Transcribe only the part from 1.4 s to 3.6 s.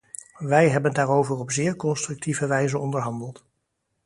zeer constructieve wijze onderhandeld.